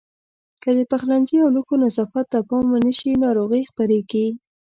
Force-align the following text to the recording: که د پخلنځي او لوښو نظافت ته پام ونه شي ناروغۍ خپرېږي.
که 0.61 0.69
د 0.77 0.79
پخلنځي 0.91 1.37
او 1.43 1.49
لوښو 1.55 1.75
نظافت 1.85 2.25
ته 2.33 2.39
پام 2.49 2.65
ونه 2.71 2.91
شي 2.99 3.11
ناروغۍ 3.23 3.61
خپرېږي. 3.69 4.27